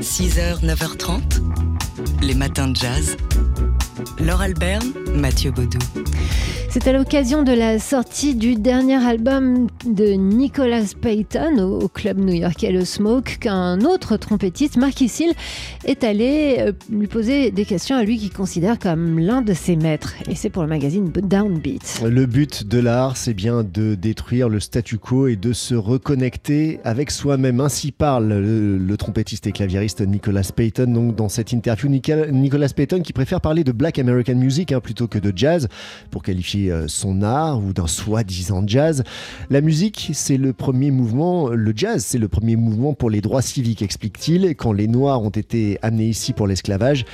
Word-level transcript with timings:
6h, 0.00 0.64
9h30, 0.64 1.20
les 2.22 2.34
matins 2.34 2.68
de 2.68 2.76
jazz. 2.76 3.16
Laure 4.20 4.42
Alberne, 4.42 4.92
Mathieu 5.14 5.50
Baudou. 5.50 5.78
C'est 6.80 6.90
à 6.90 6.92
l'occasion 6.92 7.42
de 7.42 7.50
la 7.50 7.80
sortie 7.80 8.36
du 8.36 8.54
dernier 8.54 9.04
album 9.04 9.66
de 9.84 10.12
Nicholas 10.12 10.94
Payton 11.00 11.58
au, 11.58 11.88
club 11.88 12.18
new-yorkais 12.18 12.70
Le 12.70 12.84
Smoke 12.84 13.38
qu'un 13.40 13.80
autre 13.80 14.16
trompettiste, 14.16 14.76
Marky 14.76 15.08
Seal, 15.08 15.32
est 15.84 16.04
allé 16.04 16.58
euh, 16.60 16.72
lui 16.88 17.08
poser 17.08 17.50
des 17.50 17.64
questions 17.64 17.96
à 17.96 18.04
lui 18.04 18.16
qu'il 18.16 18.32
considère 18.32 18.78
comme 18.78 19.18
l'un 19.18 19.42
de 19.42 19.54
ses 19.54 19.74
maîtres. 19.74 20.14
Et 20.30 20.36
c'est 20.36 20.50
pour 20.50 20.62
le 20.62 20.68
magazine 20.68 21.10
Downbeat. 21.10 22.00
Le 22.04 22.26
but 22.26 22.68
de 22.68 22.78
l'art, 22.78 23.16
c'est 23.16 23.34
bien 23.34 23.64
de 23.64 23.96
détruire 23.96 24.48
le 24.48 24.60
statu 24.60 24.98
quo 24.98 25.26
et 25.26 25.34
de 25.34 25.52
se 25.52 25.74
reconnecter 25.74 26.78
avec 26.84 27.10
soi-même. 27.10 27.60
Ainsi 27.60 27.90
parle 27.90 28.28
le, 28.28 28.96
trompettiste 28.96 29.48
et 29.48 29.52
claviériste 29.52 30.00
Nicholas 30.02 30.52
Payton. 30.54 30.92
Donc 30.92 31.16
dans 31.16 31.28
cette 31.28 31.50
interview, 31.50 31.88
Nicholas 31.88 32.68
Payton 32.68 33.00
qui 33.00 33.12
préfère 33.12 33.40
parler 33.40 33.64
de 33.64 33.72
Black 33.72 33.98
American 33.98 34.36
Music 34.36 34.70
hein, 34.70 34.78
plutôt 34.78 35.08
que 35.08 35.18
de 35.18 35.32
jazz 35.34 35.66
pour 36.12 36.22
qualifier 36.22 36.67
euh, 36.70 36.88
son 36.88 37.22
art 37.22 37.62
ou 37.62 37.72
d'un 37.72 37.86
soi-disant 37.86 38.62
jazz. 38.66 39.04
La 39.50 39.60
musique, 39.60 40.10
c'est 40.12 40.36
le 40.36 40.52
premier 40.52 40.90
mouvement, 40.90 41.48
le 41.48 41.72
jazz, 41.74 42.04
c'est 42.04 42.18
le 42.18 42.28
premier 42.28 42.56
mouvement 42.56 42.94
pour 42.94 43.10
les 43.10 43.20
droits 43.20 43.42
civiques, 43.42 43.82
explique-t-il. 43.82 44.54
Quand 44.56 44.72
les 44.72 44.88
Noirs 44.88 45.22
ont 45.22 45.30
été 45.30 45.78
amenés 45.82 46.08
ici 46.08 46.32
pour 46.32 46.46
l'esclavage, 46.46 47.04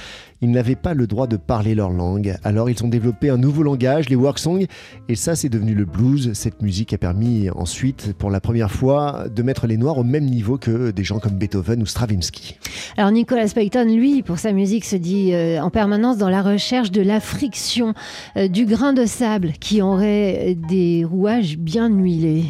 ils 0.44 0.50
n'avaient 0.50 0.76
pas 0.76 0.94
le 0.94 1.06
droit 1.06 1.26
de 1.26 1.36
parler 1.36 1.74
leur 1.74 1.90
langue. 1.90 2.36
Alors 2.44 2.68
ils 2.70 2.84
ont 2.84 2.88
développé 2.88 3.30
un 3.30 3.38
nouveau 3.38 3.62
langage, 3.62 4.08
les 4.08 4.16
work 4.16 4.38
songs, 4.38 4.66
et 5.08 5.16
ça 5.16 5.34
c'est 5.34 5.48
devenu 5.48 5.74
le 5.74 5.84
blues. 5.84 6.32
Cette 6.34 6.62
musique 6.62 6.92
a 6.92 6.98
permis 6.98 7.48
ensuite, 7.50 8.12
pour 8.12 8.30
la 8.30 8.40
première 8.40 8.70
fois, 8.70 9.24
de 9.34 9.42
mettre 9.42 9.66
les 9.66 9.76
Noirs 9.76 9.98
au 9.98 10.04
même 10.04 10.26
niveau 10.26 10.58
que 10.58 10.90
des 10.90 11.02
gens 11.02 11.18
comme 11.18 11.32
Beethoven 11.32 11.82
ou 11.82 11.86
Stravinsky. 11.86 12.58
Alors 12.96 13.10
Nicolas 13.10 13.46
Payton, 13.54 13.84
lui, 13.84 14.22
pour 14.22 14.38
sa 14.38 14.52
musique, 14.52 14.84
se 14.84 14.96
dit 14.96 15.32
euh, 15.32 15.60
en 15.60 15.70
permanence 15.70 16.18
dans 16.18 16.30
la 16.30 16.42
recherche 16.42 16.90
de 16.90 17.02
la 17.02 17.20
friction, 17.20 17.95
euh, 18.36 18.48
du 18.48 18.66
grain 18.66 18.92
de 18.92 19.06
sable 19.06 19.52
qui 19.58 19.80
aurait 19.82 20.56
des 20.68 21.04
rouages 21.04 21.56
bien 21.56 21.88
huilés. 21.88 22.45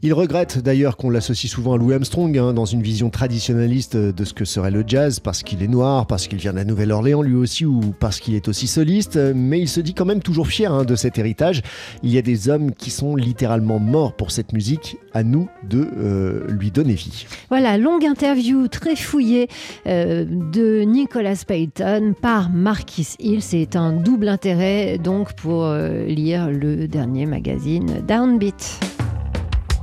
Il 0.00 0.14
regrette 0.14 0.58
d'ailleurs 0.58 0.96
qu'on 0.96 1.10
l'associe 1.10 1.50
souvent 1.50 1.72
à 1.72 1.76
Louis 1.76 1.94
Armstrong 1.94 2.38
hein, 2.38 2.52
dans 2.52 2.66
une 2.66 2.82
vision 2.82 3.10
traditionnaliste 3.10 3.96
de 3.96 4.24
ce 4.24 4.32
que 4.32 4.44
serait 4.44 4.70
le 4.70 4.84
jazz, 4.86 5.18
parce 5.18 5.42
qu'il 5.42 5.60
est 5.60 5.66
noir, 5.68 6.06
parce 6.06 6.28
qu'il 6.28 6.38
vient 6.38 6.52
de 6.52 6.58
la 6.58 6.64
Nouvelle-Orléans 6.64 7.20
lui 7.20 7.34
aussi, 7.34 7.66
ou 7.66 7.80
parce 7.98 8.20
qu'il 8.20 8.36
est 8.36 8.46
aussi 8.46 8.68
soliste, 8.68 9.18
mais 9.34 9.58
il 9.58 9.68
se 9.68 9.80
dit 9.80 9.94
quand 9.94 10.04
même 10.04 10.22
toujours 10.22 10.46
fier 10.46 10.72
hein, 10.72 10.84
de 10.84 10.94
cet 10.94 11.18
héritage. 11.18 11.62
Il 12.04 12.12
y 12.12 12.18
a 12.18 12.22
des 12.22 12.48
hommes 12.48 12.70
qui 12.74 12.90
sont 12.90 13.16
littéralement 13.16 13.80
morts 13.80 14.14
pour 14.14 14.30
cette 14.30 14.52
musique, 14.52 14.98
à 15.14 15.24
nous 15.24 15.48
de 15.68 15.88
euh, 15.98 16.46
lui 16.48 16.70
donner 16.70 16.94
vie. 16.94 17.26
Voilà, 17.48 17.76
longue 17.76 18.04
interview 18.04 18.68
très 18.68 18.94
fouillée 18.94 19.48
euh, 19.88 20.24
de 20.24 20.82
Nicholas 20.82 21.42
Payton 21.44 22.14
par 22.22 22.50
Marquis 22.50 23.16
Hill. 23.18 23.42
C'est 23.42 23.74
un 23.74 23.92
double 23.92 24.28
intérêt 24.28 24.98
donc 24.98 25.32
pour 25.32 25.64
euh, 25.64 26.04
lire 26.04 26.50
le 26.52 26.86
dernier 26.86 27.26
magazine 27.26 28.00
Downbeat. 28.06 28.87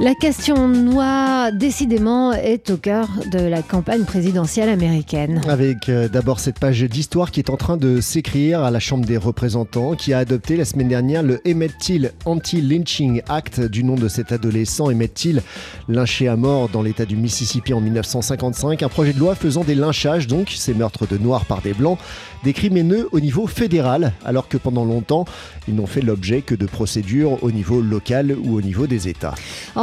La 0.00 0.14
question 0.14 0.68
noire, 0.68 1.52
décidément, 1.52 2.32
est 2.32 2.70
au 2.70 2.76
cœur 2.76 3.08
de 3.32 3.40
la 3.40 3.62
campagne 3.62 4.04
présidentielle 4.04 4.68
américaine. 4.68 5.40
Avec 5.48 5.88
euh, 5.88 6.06
d'abord 6.08 6.38
cette 6.38 6.60
page 6.60 6.80
d'histoire 6.84 7.32
qui 7.32 7.40
est 7.40 7.50
en 7.50 7.56
train 7.56 7.76
de 7.76 8.00
s'écrire 8.00 8.62
à 8.62 8.70
la 8.70 8.78
Chambre 8.78 9.04
des 9.04 9.16
représentants, 9.16 9.96
qui 9.96 10.12
a 10.12 10.18
adopté 10.18 10.56
la 10.56 10.64
semaine 10.64 10.86
dernière 10.86 11.24
le 11.24 11.40
Emmett 11.44 11.76
Till 11.78 12.12
Anti-Lynching 12.26 13.22
Act 13.28 13.60
du 13.60 13.82
nom 13.82 13.96
de 13.96 14.06
cet 14.06 14.30
adolescent 14.30 14.88
Emmett 14.88 15.12
Till, 15.12 15.42
lynché 15.88 16.28
à 16.28 16.36
mort 16.36 16.68
dans 16.68 16.82
l'État 16.82 17.04
du 17.04 17.16
Mississippi 17.16 17.74
en 17.74 17.80
1955. 17.80 18.84
Un 18.84 18.88
projet 18.88 19.12
de 19.12 19.18
loi 19.18 19.34
faisant 19.34 19.64
des 19.64 19.74
lynchages, 19.74 20.28
donc 20.28 20.50
ces 20.50 20.74
meurtres 20.74 21.08
de 21.08 21.18
noirs 21.18 21.44
par 21.44 21.60
des 21.60 21.74
blancs, 21.74 21.98
des 22.44 22.52
crimes 22.52 22.76
haineux 22.76 23.08
au 23.10 23.18
niveau 23.18 23.48
fédéral, 23.48 24.12
alors 24.24 24.46
que 24.46 24.58
pendant 24.58 24.84
longtemps, 24.84 25.24
ils 25.66 25.74
n'ont 25.74 25.86
fait 25.86 26.02
l'objet 26.02 26.42
que 26.42 26.54
de 26.54 26.66
procédures 26.66 27.42
au 27.42 27.50
niveau 27.50 27.80
local 27.82 28.36
ou 28.44 28.56
au 28.56 28.62
niveau 28.62 28.86
des 28.86 29.08
États. 29.08 29.34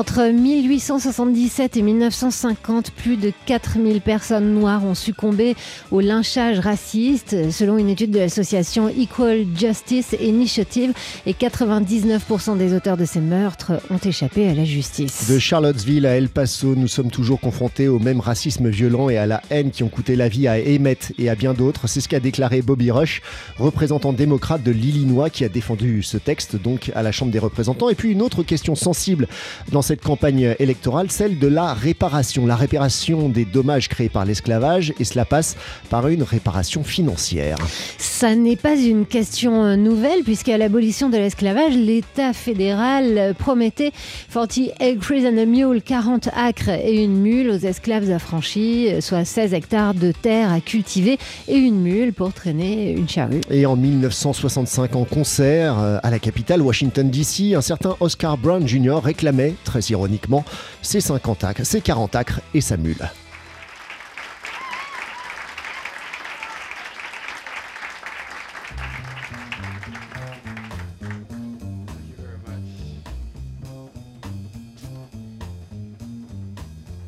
Entre 0.08 0.30
1877 0.30 1.78
et 1.78 1.82
1950, 1.82 2.92
plus 2.92 3.18
de 3.18 3.34
4000 3.48 4.02
personnes 4.02 4.54
noires 4.54 4.86
ont 4.86 4.94
succombé 4.94 5.56
au 5.90 6.00
lynchage 6.00 6.60
raciste, 6.60 7.52
selon 7.52 7.80
une 7.80 7.90
étude 7.90 8.12
de 8.12 8.20
l'association 8.20 8.88
Equal 8.88 9.46
Justice 9.58 10.16
Initiative, 10.22 10.94
et 11.26 11.34
99% 11.34 12.56
des 12.56 12.76
auteurs 12.76 12.98
de 12.98 13.06
ces 13.06 13.20
meurtres 13.20 13.74
ont 13.90 13.98
échappé 13.98 14.48
à 14.48 14.54
la 14.54 14.64
justice. 14.64 15.28
De 15.28 15.40
Charlottesville 15.40 16.06
à 16.06 16.16
El 16.16 16.30
Paso, 16.30 16.76
nous 16.76 16.88
sommes 16.88 17.10
toujours 17.10 17.40
confrontés 17.40 17.88
au 17.88 17.98
même 17.98 18.20
racisme 18.20 18.70
violent 18.70 19.10
et 19.10 19.18
à 19.18 19.26
la 19.26 19.42
haine 19.50 19.72
qui 19.72 19.82
ont 19.82 19.90
coûté 19.90 20.16
la 20.16 20.30
vie 20.30 20.48
à 20.48 20.54
Emmett 20.54 21.14
et 21.18 21.30
à 21.30 21.36
bien 21.36 21.56
d'autres. 21.56 21.88
C'est 21.88 22.00
ce 22.00 22.08
qu'a 22.08 22.20
déclaré 22.20 22.62
Bobby 22.62 22.92
Rush, 22.92 23.24
représentant 23.58 24.14
démocrate 24.14 24.62
de 24.62 24.72
l'Illinois, 24.72 25.32
qui 25.32 25.44
a 25.44 25.50
défendu 25.50 26.04
ce 26.04 26.18
texte 26.18 26.62
donc 26.62 26.92
à 26.94 27.02
la 27.02 27.12
Chambre 27.12 27.32
des 27.32 27.40
représentants. 27.40 27.90
Et 27.90 27.96
puis 27.96 28.12
une 28.12 28.22
autre 28.22 28.44
question 28.44 28.76
sensible 28.76 29.28
dans 29.72 29.82
cette 29.82 29.95
campagne 30.02 30.56
électorale, 30.60 31.12
celle 31.12 31.40
de 31.40 31.48
la 31.48 31.74
réparation, 31.74 32.46
la 32.46 32.56
réparation 32.56 33.30
des 33.30 33.46
dommages 33.46 33.90
créés 33.90 34.10
par 34.10 34.26
l'esclavage, 34.26 34.94
et 35.00 35.04
cela 35.04 35.26
passe 35.26 35.56
par 35.90 36.08
une 36.08 36.24
réparation 36.24 36.84
financière. 36.84 37.58
Ça 37.98 38.36
n'est 38.36 38.56
pas 38.56 38.78
une 38.78 39.06
question 39.06 39.76
nouvelle, 39.78 40.24
puisqu'à 40.24 40.58
l'abolition 40.58 41.10
de 41.10 41.18
l'esclavage, 41.18 41.76
l'État 41.76 42.34
fédéral 42.34 43.34
promettait 43.38 43.92
40 44.32 44.60
acres 44.80 45.26
and 45.26 45.38
a 45.38 45.46
mule, 45.46 45.82
40 45.82 46.30
acres 46.36 46.70
et 46.70 47.04
une 47.04 47.18
mule 47.18 47.50
aux 47.50 47.58
esclaves 47.58 48.12
affranchis, 48.12 48.90
soit 49.02 49.26
16 49.26 49.54
hectares 49.54 49.94
de 49.94 50.12
terre 50.12 50.52
à 50.52 50.60
cultiver 50.60 51.18
et 51.48 51.56
une 51.56 51.82
mule 51.82 52.14
pour 52.14 52.34
traîner 52.34 52.92
une 52.92 53.08
charrue. 53.08 53.42
Et 53.50 53.66
en 53.66 53.76
1965, 53.76 54.96
en 54.96 55.06
concert 55.06 55.80
euh, 55.80 55.98
à 56.04 56.10
la 56.10 56.20
capitale, 56.20 56.62
Washington 56.62 57.10
DC, 57.10 57.56
un 57.56 57.62
certain 57.62 57.96
Oscar 58.00 58.38
Brown 58.38 58.68
Jr. 58.68 59.00
réclamait 59.04 59.56
très 59.64 59.82
ironiquement, 59.92 60.44
ses 60.82 61.02
50 61.02 61.44
acres, 61.44 61.64
ses 61.64 61.82
40 61.82 62.16
acres 62.16 62.42
et 62.54 62.62
sa 62.62 62.78
mule. 62.78 63.10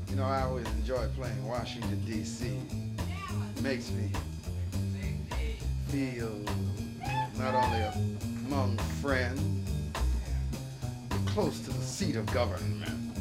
You 0.09 0.15
know, 0.15 0.23
I 0.23 0.41
always 0.41 0.65
enjoy 0.79 1.07
playing 1.15 1.47
Washington, 1.47 2.01
D.C. 2.05 2.59
Makes 3.61 3.91
me 3.91 4.11
feel 5.89 6.31
not 7.37 7.53
only 7.53 7.83
among 8.47 8.77
friends, 9.01 9.56
close 11.37 11.59
to 11.59 11.69
the 11.69 11.85
seat 11.85 12.15
of 12.15 12.25
government. 12.33 13.13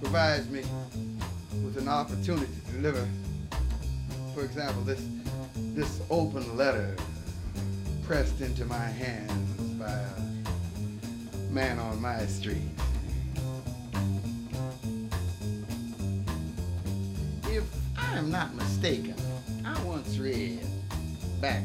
Provides 0.00 0.48
me 0.48 0.62
with 1.64 1.76
an 1.76 1.88
opportunity 1.88 2.46
to 2.46 2.72
deliver, 2.76 3.08
for 4.32 4.44
example, 4.44 4.82
this, 4.82 5.04
this 5.74 6.00
open 6.08 6.56
letter 6.56 6.94
pressed 8.04 8.40
into 8.40 8.64
my 8.64 8.78
hands 8.78 9.60
by 9.72 9.90
a 9.90 11.52
man 11.52 11.80
on 11.80 12.00
my 12.00 12.24
street. 12.26 12.62
If 17.48 17.64
I 17.98 18.16
am 18.16 18.30
not 18.30 18.54
mistaken, 18.54 19.16
I 19.64 19.82
once 19.82 20.16
read 20.18 20.60
back 21.40 21.64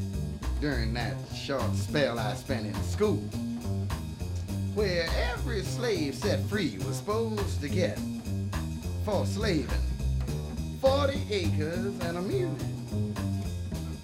during 0.59 0.91
that 0.95 1.13
short 1.35 1.75
spell 1.75 2.17
I 2.17 2.33
spent 2.33 2.65
in 2.65 2.73
school 2.81 3.23
where 4.73 5.07
every 5.33 5.63
slave 5.63 6.15
set 6.15 6.39
free 6.45 6.77
was 6.87 6.97
supposed 6.97 7.59
to 7.61 7.67
get 7.67 7.99
for 9.03 9.25
slaving 9.25 9.67
40 10.79 11.21
acres 11.29 11.99
and 12.01 12.17
a 12.17 12.21
mule. 12.21 12.55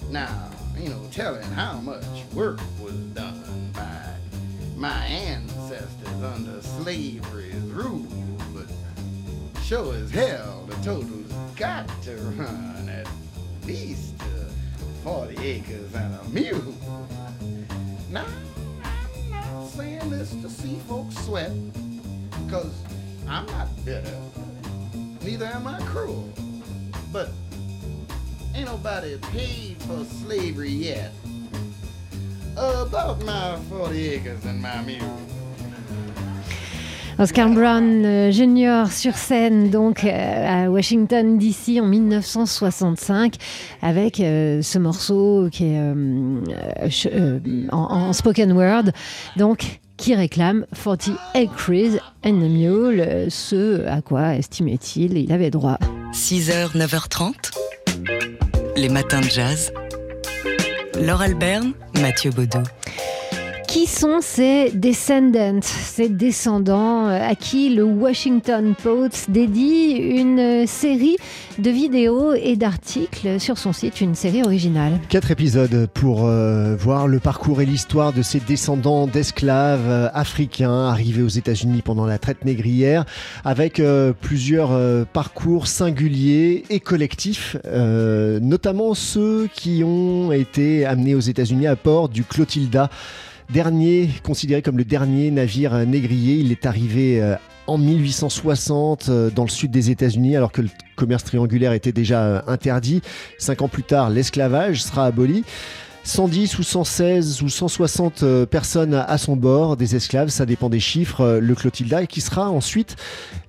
Now, 0.09 0.49
you 0.77 0.89
know, 0.89 1.01
telling 1.11 1.49
how 1.51 1.77
much 1.77 2.05
work 2.33 2.59
was 2.81 2.95
done 3.13 3.71
by 3.73 4.13
my 4.75 5.05
ancestors 5.05 6.23
under 6.23 6.61
slavery's 6.61 7.55
rule, 7.55 8.05
but 8.53 8.67
sure 9.63 9.95
as 9.95 10.11
hell 10.11 10.65
the 10.67 10.75
total's 10.83 11.31
got 11.55 11.87
to 12.03 12.15
run 12.37 12.89
at 12.89 13.07
least 13.65 14.13
uh, 14.21 14.51
40 15.03 15.37
acres 15.37 15.95
and 15.95 16.13
a 16.13 16.23
mule. 16.29 16.73
Now, 18.11 18.25
saying 19.77 20.09
this 20.09 20.31
to 20.31 20.49
see 20.49 20.79
folks 20.87 21.15
sweat, 21.23 21.51
because 22.45 22.73
I'm 23.27 23.45
not 23.45 23.67
bitter. 23.85 24.17
Neither 25.23 25.45
am 25.45 25.67
I 25.67 25.79
cruel. 25.81 26.33
But 27.13 27.29
ain't 28.55 28.65
nobody 28.65 29.19
paid 29.19 29.77
for 29.83 30.03
slavery 30.03 30.71
yet. 30.71 31.11
about 32.55 33.23
my 33.23 33.57
40 33.69 34.09
acres 34.09 34.45
and 34.45 34.59
my 34.59 34.81
mule. 34.81 35.36
Oscar 37.19 37.49
Brown 37.49 38.05
euh, 38.05 38.31
Jr. 38.31 38.91
sur 38.91 39.15
scène 39.15 39.71
donc 39.71 40.03
euh, 40.03 40.65
à 40.65 40.69
Washington 40.69 41.39
DC 41.39 41.81
en 41.81 41.87
1965 41.87 43.35
avec 43.81 44.19
euh, 44.19 44.61
ce 44.61 44.77
morceau 44.77 45.49
qui 45.51 45.65
est 45.65 45.81
en, 47.71 47.77
en 47.77 48.13
spoken 48.13 48.51
word 48.51 48.91
donc 49.35 49.79
qui 49.97 50.13
réclame 50.13 50.67
40 50.83 51.09
acres 51.33 51.99
and 52.23 52.41
a 52.41 52.49
mule, 52.49 53.25
ce 53.29 53.87
à 53.87 54.03
quoi 54.03 54.35
estimait-il 54.35 55.17
il 55.17 55.31
avait 55.31 55.49
droit. 55.49 55.79
6h, 56.13 56.77
9h30. 56.77 57.33
Les 58.75 58.89
matins 58.89 59.21
de 59.21 59.25
jazz. 59.25 59.73
Laure 61.01 61.21
Alberne, 61.21 61.73
Mathieu 61.99 62.29
Baudou. 62.29 62.61
Qui 63.77 63.85
sont 63.85 64.21
ces 64.21 64.71
descendants, 64.71 65.59
ces 65.61 66.09
descendants 66.09 67.09
euh, 67.09 67.29
à 67.29 67.35
qui 67.35 67.69
le 67.69 67.83
Washington 67.83 68.73
Post 68.73 69.29
dédie 69.29 69.91
une 69.91 70.65
série 70.65 71.17
de 71.59 71.69
vidéos 71.69 72.33
et 72.33 72.55
d'articles 72.55 73.39
sur 73.39 73.59
son 73.59 73.73
site, 73.73 74.01
une 74.01 74.15
série 74.15 74.41
originale. 74.41 74.93
Quatre 75.09 75.29
épisodes 75.29 75.87
pour 75.93 76.25
euh, 76.25 76.75
voir 76.75 77.07
le 77.07 77.19
parcours 77.19 77.61
et 77.61 77.67
l'histoire 77.67 78.13
de 78.13 78.23
ces 78.23 78.39
descendants 78.39 79.05
d'esclaves 79.05 79.87
euh, 79.87 80.09
africains 80.11 80.87
arrivés 80.87 81.21
aux 81.21 81.27
États-Unis 81.27 81.83
pendant 81.83 82.07
la 82.07 82.17
traite 82.17 82.45
négrière, 82.45 83.05
avec 83.45 83.79
plusieurs 84.21 85.05
parcours 85.13 85.67
singuliers 85.67 86.63
et 86.71 86.79
collectifs, 86.79 87.55
notamment 87.63 88.95
ceux 88.95 89.47
qui 89.53 89.83
ont 89.83 90.31
été 90.31 90.85
amenés 90.85 91.13
aux 91.13 91.19
États-Unis 91.19 91.67
à 91.67 91.75
bord 91.75 92.09
du 92.09 92.23
Clotilda, 92.23 92.89
dernier 93.49 94.09
considéré 94.23 94.61
comme 94.61 94.77
le 94.77 94.85
dernier 94.85 95.31
navire 95.31 95.85
négrier. 95.85 96.35
Il 96.35 96.51
est 96.51 96.65
arrivé 96.65 97.21
euh, 97.21 97.35
en 97.67 97.77
1860 97.77 99.09
euh, 99.09 99.29
dans 99.29 99.43
le 99.43 99.49
sud 99.49 99.71
des 99.71 99.91
États-Unis, 99.91 100.35
alors 100.35 100.51
que 100.51 100.61
le 100.61 100.69
commerce 100.95 101.23
triangulaire 101.23 101.73
était 101.73 101.91
déjà 101.91 102.23
euh, 102.23 102.41
interdit. 102.47 103.01
Cinq 103.37 103.61
ans 103.61 103.67
plus 103.67 103.83
tard, 103.83 104.09
l'esclavage 104.09 104.83
sera 104.83 105.05
aboli. 105.05 105.43
110 106.07 106.57
ou 106.59 106.63
116 106.63 107.41
ou 107.41 107.49
160 107.49 108.23
euh, 108.23 108.45
personnes 108.45 108.93
à 108.93 109.17
son 109.17 109.35
bord, 109.35 109.75
des 109.75 109.97
esclaves, 109.97 110.29
ça 110.29 110.45
dépend 110.45 110.69
des 110.69 110.79
chiffres, 110.79 111.19
euh, 111.19 111.39
le 111.41 111.53
Clotilda, 111.53 112.05
qui 112.05 112.21
sera 112.21 112.49
ensuite 112.49 112.95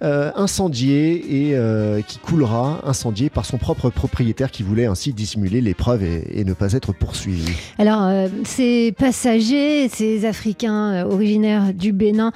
euh, 0.02 0.32
incendié 0.34 1.50
et 1.50 2.02
qui 2.06 2.18
coulera 2.18 2.80
incendié 2.84 3.30
par 3.30 3.44
son 3.44 3.58
propre 3.58 3.90
propriétaire 3.90 4.50
qui 4.50 4.62
voulait 4.62 4.86
ainsi 4.86 5.12
dissimuler 5.12 5.60
l'épreuve 5.60 6.02
et, 6.02 6.40
et 6.40 6.44
ne 6.44 6.52
pas 6.52 6.72
être 6.72 6.92
poursuivi. 6.92 7.52
Alors, 7.78 8.28
ces 8.44 8.92
passagers, 8.92 9.88
ces 9.88 10.24
Africains 10.24 11.06
originaires 11.06 11.72
du 11.72 11.92
Bénin 11.92 12.32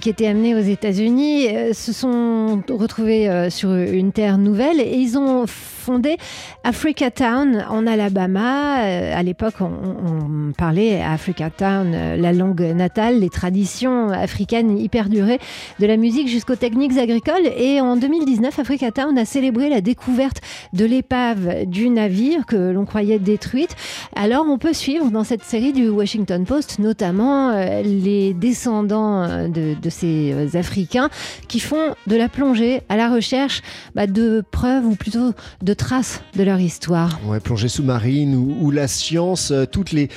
qui 0.00 0.08
étaient 0.08 0.26
amenés 0.26 0.54
aux 0.54 0.62
États-Unis, 0.62 1.46
se 1.72 1.92
sont 1.92 2.62
retrouvés 2.68 3.48
sur 3.50 3.72
une 3.74 4.12
terre 4.12 4.38
nouvelle 4.38 4.80
et 4.80 4.96
ils 4.96 5.18
ont 5.18 5.46
fondé 5.46 6.16
Africa 6.64 7.10
Town 7.10 7.64
en 7.68 7.86
Alabama. 7.86 8.76
À 8.76 9.22
l'époque, 9.22 9.54
on, 9.64 10.52
parlait 10.56 11.00
à 11.00 11.12
Africa 11.12 11.50
Town 11.50 11.92
euh, 11.94 12.16
la 12.16 12.32
langue 12.32 12.62
natale, 12.62 13.20
les 13.20 13.28
traditions 13.28 14.10
africaines 14.10 14.78
y 14.78 14.88
perduraient, 14.88 15.38
de 15.80 15.86
la 15.86 15.96
musique 15.96 16.28
jusqu'aux 16.28 16.56
techniques 16.56 16.96
agricoles. 16.96 17.46
Et 17.56 17.80
en 17.80 17.96
2019, 17.96 18.58
Africa 18.58 18.90
Town 18.90 19.16
a 19.18 19.24
célébré 19.24 19.68
la 19.68 19.80
découverte 19.80 20.40
de 20.72 20.84
l'épave 20.84 21.64
du 21.66 21.90
navire 21.90 22.46
que 22.46 22.70
l'on 22.70 22.84
croyait 22.84 23.18
détruite. 23.18 23.74
Alors, 24.14 24.46
on 24.48 24.58
peut 24.58 24.72
suivre 24.72 25.10
dans 25.10 25.24
cette 25.24 25.42
série 25.42 25.72
du 25.72 25.88
Washington 25.88 26.44
Post, 26.44 26.78
notamment 26.78 27.50
euh, 27.50 27.82
les 27.82 28.34
descendants 28.34 29.22
euh, 29.22 29.48
de, 29.48 29.90
ces 29.90 30.56
Africains 30.56 31.10
qui 31.48 31.60
font 31.60 31.94
de 32.06 32.16
la 32.16 32.28
plongée 32.28 32.82
à 32.88 32.96
la 32.96 33.08
recherche 33.08 33.62
bah, 33.94 34.06
de 34.06 34.42
preuves 34.50 34.86
ou 34.86 34.94
plutôt 34.96 35.32
de 35.62 35.74
traces 35.74 36.20
de 36.36 36.42
leur 36.42 36.60
histoire. 36.60 37.20
Plongée 37.42 37.68
sous-marine 37.68 38.34
ou, 38.34 38.56
ou 38.60 38.70
la 38.70 38.88
science, 38.88 39.43
euh, 39.50 39.66
toutes 39.66 39.92
les, 39.92 40.08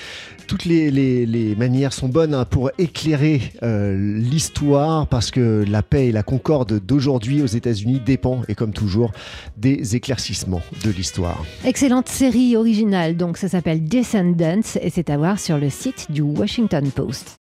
toutes 0.47 0.65
les, 0.65 0.91
les- 0.91 1.55
manières 1.55 1.91
sont 1.93 2.07
bonnes 2.07 2.33
hein, 2.33 2.45
pour 2.45 2.71
éclairer 2.77 3.41
euh, 3.63 4.17
l'histoire 4.17 5.07
parce 5.07 5.31
que 5.31 5.65
la 5.67 5.81
paix 5.83 6.07
et 6.07 6.11
la 6.11 6.23
concorde 6.23 6.79
d'aujourd'hui 6.85 7.41
aux 7.41 7.47
États-Unis 7.47 7.99
dépend, 8.05 8.41
et 8.47 8.55
comme 8.55 8.71
toujours, 8.73 9.11
des 9.57 9.95
éclaircissements 9.95 10.61
de 10.85 10.89
l'histoire. 10.91 11.43
Excellente 11.65 12.09
série 12.09 12.55
originale, 12.55 13.17
donc 13.17 13.37
ça 13.37 13.49
s'appelle 13.49 13.83
Descendants 13.83 14.61
et 14.81 14.89
c'est 14.89 15.09
à 15.09 15.17
voir 15.17 15.39
sur 15.39 15.57
le 15.57 15.69
site 15.69 16.07
du 16.11 16.21
Washington 16.21 16.89
Post. 16.91 17.35